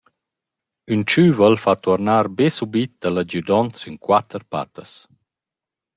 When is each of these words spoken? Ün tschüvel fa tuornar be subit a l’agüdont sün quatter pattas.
Ün 0.91 1.01
tschüvel 1.07 1.55
fa 1.63 1.73
tuornar 1.81 2.25
be 2.37 2.45
subit 2.57 3.01
a 3.07 3.09
l’agüdont 3.11 3.73
sün 3.81 3.95
quatter 4.05 4.43
pattas. 4.51 4.91